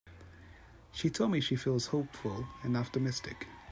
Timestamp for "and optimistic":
2.63-3.45